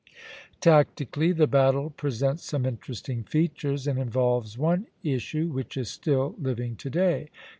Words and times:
]Tactically, 0.61 1.31
the 1.31 1.45
battle 1.45 1.91
presents 1.91 2.41
some 2.43 2.65
interesting 2.65 3.21
features, 3.23 3.85
and 3.85 3.99
involves 3.99 4.57
one 4.57 4.87
issue 5.03 5.49
which 5.49 5.77
is 5.77 5.91
still 5.91 6.33
living 6.41 6.75
to 6.77 6.89
day. 6.89 7.29